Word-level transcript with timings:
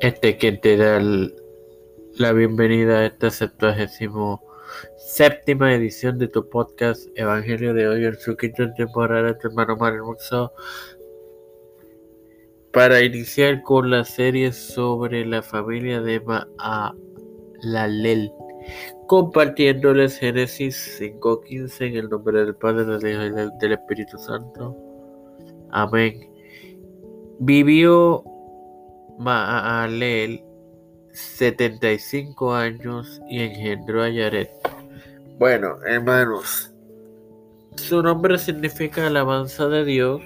este 0.00 0.38
que 0.38 0.52
te 0.52 0.76
da 0.76 1.00
la 1.00 2.32
bienvenida 2.32 2.98
a 2.98 3.06
esta 3.06 3.30
septuagésimo 3.30 4.42
séptima 4.96 5.74
edición 5.74 6.18
de 6.18 6.28
tu 6.28 6.48
podcast 6.48 7.08
Evangelio 7.16 7.74
de 7.74 7.88
hoy 7.88 8.04
en 8.04 8.16
su 8.16 8.36
quinta 8.36 8.72
temporada, 8.74 9.36
tu 9.38 9.48
hermano 9.48 9.76
Mario 9.76 10.16
para 12.72 13.02
iniciar 13.02 13.62
con 13.62 13.90
la 13.90 14.04
serie 14.04 14.52
sobre 14.52 15.26
la 15.26 15.42
familia 15.42 16.00
de 16.00 16.20
Maalalel, 16.20 18.32
compartiéndoles 19.06 20.18
Génesis 20.18 20.98
5.15 21.00 21.88
en 21.88 21.96
el 21.96 22.08
nombre 22.08 22.44
del 22.44 22.54
Padre, 22.54 22.84
del 22.84 23.06
Hijo 23.06 23.26
y 23.26 23.30
del 23.60 23.72
Espíritu 23.72 24.18
Santo. 24.18 24.76
Amén. 25.70 26.30
Vivió 27.38 28.24
Maalel 29.18 30.42
75 31.12 32.54
años 32.54 33.20
y 33.28 33.40
engendró 33.40 34.02
a 34.02 34.08
Yaret. 34.08 34.50
Bueno, 35.38 35.76
hermanos, 35.86 36.72
su 37.76 38.02
nombre 38.02 38.38
significa 38.38 39.06
alabanza 39.06 39.68
de 39.68 39.84
Dios. 39.84 40.20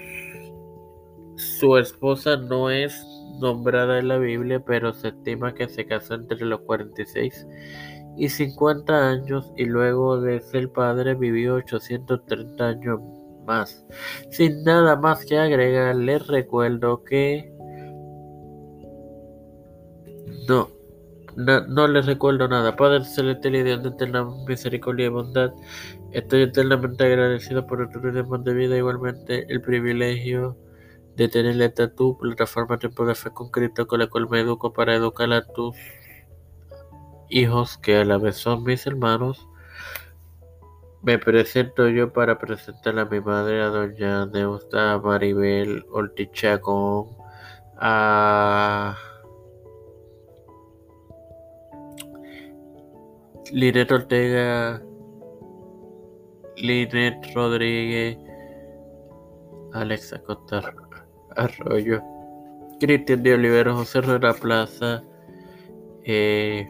Su 1.35 1.77
esposa 1.77 2.37
no 2.37 2.69
es 2.69 3.05
nombrada 3.39 3.99
en 3.99 4.07
la 4.07 4.17
Biblia, 4.17 4.59
pero 4.65 4.93
se 4.93 5.09
estima 5.09 5.53
que 5.53 5.67
se 5.67 5.85
casó 5.85 6.15
entre 6.15 6.45
los 6.45 6.61
46 6.61 7.47
y 8.17 8.29
50 8.29 9.09
años 9.09 9.51
y 9.55 9.65
luego 9.65 10.19
de 10.19 10.39
ser 10.41 10.71
padre 10.71 11.13
vivió 11.13 11.55
830 11.55 12.67
años 12.67 12.99
más. 13.45 13.85
Sin 14.31 14.63
nada 14.63 14.95
más 14.95 15.25
que 15.25 15.37
agregar, 15.37 15.95
les 15.95 16.25
recuerdo 16.27 17.03
que 17.03 17.53
no, 20.47 20.69
no, 21.35 21.87
les 21.87 22.05
recuerdo 22.05 22.47
nada. 22.47 22.75
Padre 22.75 23.05
celestial 23.05 23.55
y 23.55 23.63
Dios 23.63 23.83
de 23.83 23.89
eterna 23.89 24.27
misericordia 24.47 25.05
y 25.05 25.09
bondad, 25.09 25.53
estoy 26.11 26.43
eternamente 26.43 27.03
agradecido 27.05 27.67
por 27.67 27.87
tu 27.89 28.01
tiempo 28.01 28.37
de 28.39 28.53
vida. 28.53 28.75
Igualmente, 28.75 29.45
el 29.49 29.61
privilegio 29.61 30.57
de 31.15 31.27
tener 31.27 31.61
esta 31.61 31.93
tu 31.93 32.17
plataforma 32.17 32.77
Tiempo 32.77 33.05
de 33.05 33.15
Fe 33.15 33.31
con 33.31 33.49
Cristo, 33.49 33.87
con 33.87 33.99
la 33.99 34.07
cual 34.07 34.29
me 34.29 34.39
educo 34.39 34.73
para 34.73 34.95
educar 34.95 35.31
a 35.33 35.43
tus 35.43 35.75
hijos, 37.29 37.77
que 37.77 37.97
a 37.97 38.05
la 38.05 38.17
vez 38.17 38.37
son 38.37 38.63
mis 38.63 38.87
hermanos. 38.87 39.47
Me 41.01 41.19
presento 41.19 41.87
yo 41.89 42.13
para 42.13 42.39
presentar 42.39 42.97
a 42.99 43.05
mi 43.05 43.19
madre, 43.19 43.61
a 43.61 43.67
doña 43.67 44.25
Neusta 44.25 44.99
Maribel 44.99 45.85
Ortichagón, 45.91 47.15
a 47.77 48.97
Linet 53.51 53.91
Ortega, 53.91 54.81
Linet 56.57 57.33
Rodríguez, 57.33 58.17
Alexa 59.73 60.19
Costa 60.23 60.73
Arroyo, 61.35 62.01
Cristian 62.79 63.23
de 63.23 63.33
Olivero, 63.35 63.75
José 63.75 64.01
Rueda 64.01 64.33
Plaza, 64.33 65.03
eh, 66.03 66.67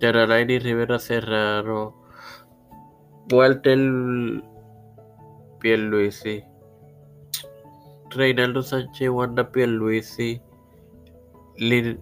Rivera 0.00 0.98
Serraro, 0.98 1.94
Walter 3.30 3.78
Pierluisi, 5.60 6.44
Reinaldo 8.10 8.62
Sánchez, 8.62 9.08
Wanda 9.08 9.50
Pierluisi, 9.50 10.40
Lin 11.56 12.00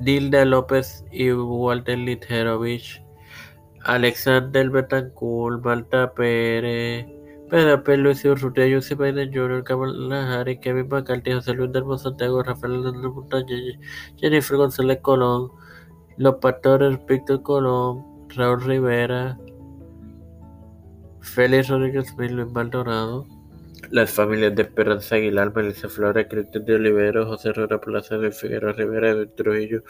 Dilda 0.00 0.44
López 0.44 1.04
y 1.10 1.32
Walter 1.32 1.98
Litjerovich, 1.98 3.02
Alexander 3.84 4.68
Betancourt, 4.68 5.64
Malta 5.64 6.12
Pérez, 6.12 7.06
Pedro 7.48 7.84
P. 7.84 7.96
Luis 7.96 8.24
Urrutia, 8.24 8.66
José 8.74 8.94
Biden 8.94 9.32
Jr., 9.32 9.62
Kamala 9.62 10.40
Harris, 10.40 10.58
Kevin 10.60 10.88
McCarthy, 10.88 11.32
José 11.32 11.54
Luis 11.54 11.72
del 11.72 11.84
Santiago, 11.98 12.42
Rafael 12.42 12.84
Hernández 12.84 13.12
Montaña, 13.12 13.56
Jennifer 14.16 14.56
González 14.56 14.98
Colón, 15.00 15.50
Los 16.16 16.36
Pastores, 16.36 16.98
Víctor 17.06 17.42
Colón, 17.42 18.04
Raúl 18.30 18.62
Rivera, 18.64 19.38
Félix 21.20 21.68
Rodríguez 21.68 22.14
Luis 22.18 22.52
Maldonado. 22.52 23.35
Las 23.90 24.10
familias 24.10 24.54
de 24.54 24.62
Esperanza 24.62 25.16
Aguilar, 25.16 25.54
Melissa 25.54 25.88
Flores, 25.88 26.26
Cristian 26.28 26.64
de 26.64 26.74
Olivero, 26.74 27.26
José 27.26 27.52
Rora 27.52 27.80
Plaza 27.80 28.18
de 28.18 28.32
Figueroa 28.32 28.72
Rivera 28.72 29.14
de 29.14 29.26
Trujillo. 29.26 29.82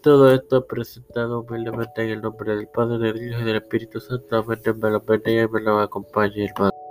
Todo 0.00 0.32
esto 0.32 0.66
presentado 0.66 1.40
humildemente 1.40 2.02
en 2.02 2.10
el 2.10 2.22
nombre 2.22 2.56
del 2.56 2.68
Padre, 2.68 2.98
del 3.12 3.28
Hijo 3.28 3.40
y 3.40 3.44
del 3.44 3.56
Espíritu 3.56 4.00
Santo. 4.00 4.36
Amén. 4.36 4.60
Me 4.80 4.90
lo 4.90 5.02
y 5.06 5.48
me 5.48 5.60
lo 5.60 5.80
acompañe, 5.80 6.46
hermano. 6.46 6.83